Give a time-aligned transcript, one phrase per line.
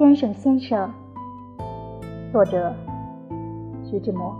[0.00, 0.90] 先生，先生。
[2.32, 2.74] 作者：
[3.84, 4.34] 徐志摩。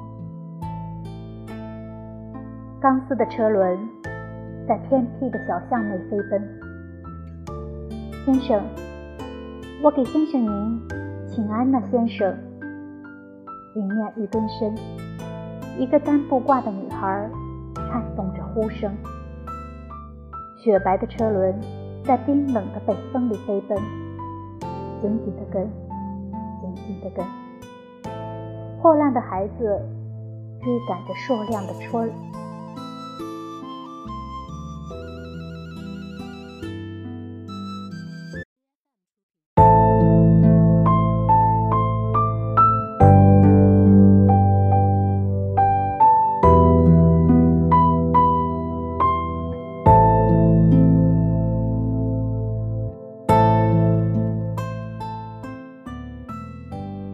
[2.80, 3.78] 钢丝的车轮
[4.66, 6.42] 在偏僻的小巷内飞奔。
[8.24, 8.62] 先生，
[9.82, 10.80] 我给先生您
[11.28, 12.34] 请安了，先生。
[13.74, 14.74] 迎面一蹲身，
[15.78, 17.28] 一个单步挂的女孩
[17.74, 18.90] 颤动着呼声。
[20.56, 21.54] 雪白的车轮
[22.02, 23.78] 在冰冷的北风里飞奔，
[25.00, 25.70] 紧紧的跟，
[26.60, 27.24] 紧紧的跟。
[28.80, 29.80] 破烂的孩子
[30.62, 32.08] 追赶着硕亮的车。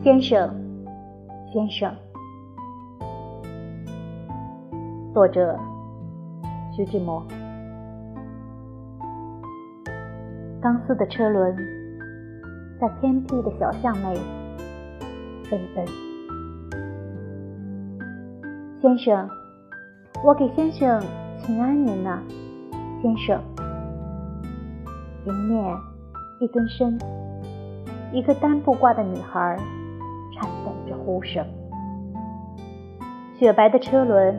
[0.06, 0.48] 先生，
[1.52, 1.92] 先生。
[5.12, 5.58] 作者：
[6.76, 7.26] 徐志摩。
[10.62, 11.56] 钢丝的车轮
[12.80, 14.14] 在偏僻的小巷内
[15.50, 15.84] 飞奔。
[18.80, 19.28] 先生，
[20.24, 21.02] 我给先生
[21.38, 22.22] 请安您呢，
[23.02, 23.42] 先生。
[25.26, 25.76] 迎面
[26.40, 26.96] 一蹲身，
[28.12, 29.58] 一个单布褂的女孩。
[30.36, 31.44] 颤抖着呼声，
[33.38, 34.38] 雪白的车轮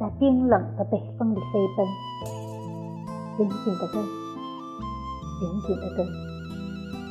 [0.00, 1.86] 在冰冷的北风里飞奔，
[3.36, 4.02] 紧紧的跟，
[5.38, 6.06] 紧紧的跟。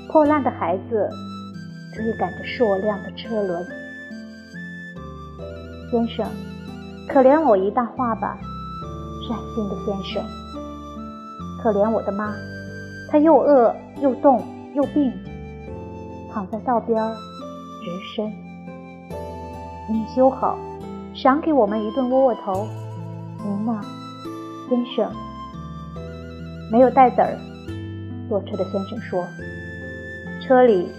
[0.10, 1.08] 破烂的孩子
[1.94, 3.64] 追赶着硕亮的车轮。
[5.92, 6.26] 先生，
[7.08, 8.36] 可怜我一大话吧，
[9.28, 10.24] 善心的先生。
[11.62, 12.34] 可怜我的妈，
[13.12, 14.44] 她又饿又冻
[14.74, 15.14] 又病，
[16.34, 17.16] 躺在道边儿。
[17.88, 18.34] 直身，
[19.90, 20.58] 您修好，
[21.14, 22.68] 赏给我们一顿窝窝头。
[23.46, 23.82] 您呢，
[24.68, 25.10] 先生？
[26.70, 27.40] 没有带子儿。
[28.28, 29.26] 坐车的先生说
[30.44, 30.92] ：“车里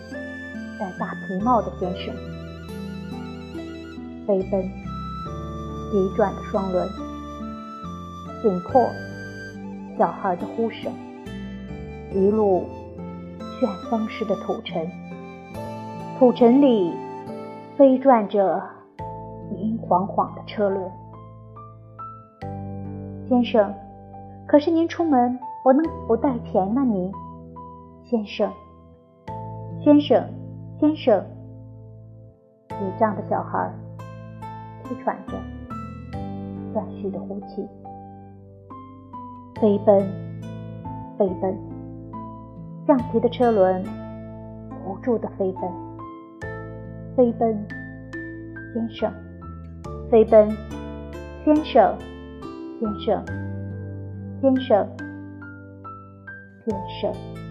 [0.81, 2.15] 戴大皮帽的先生，
[4.27, 4.63] 飞奔，
[5.93, 6.89] 急转的双轮，
[8.43, 8.81] 紧迫
[9.99, 10.91] 小孩的呼声，
[12.15, 12.67] 一路
[13.61, 14.91] 旋风似的土尘。”
[16.19, 16.93] 土尘里
[17.77, 18.61] 飞转着
[19.53, 20.91] 明晃晃的车轮，
[23.29, 23.73] 先生，
[24.45, 26.83] 可是您出门不能不带钱吗？
[26.83, 27.13] 您，
[28.03, 28.53] 先生，
[29.85, 30.29] 先生，
[30.81, 31.25] 先生，
[32.71, 33.73] 倚仗的小孩
[34.83, 35.35] 气喘着，
[36.75, 37.65] 断续的呼气，
[39.61, 40.01] 飞奔，
[41.17, 41.57] 飞奔，
[42.89, 43.85] 橡皮的车轮
[44.85, 45.88] 不住的飞奔。
[47.19, 47.67] 飞奔，
[48.73, 49.13] 先生，
[50.09, 50.49] 飞奔，
[51.45, 51.99] 先生，
[52.79, 53.25] 先生，
[54.41, 54.89] 先生，
[56.65, 57.48] 先生。